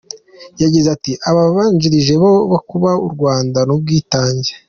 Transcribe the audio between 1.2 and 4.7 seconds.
“Abababanjirije bari kubaka u Rwanda n’ubwitange.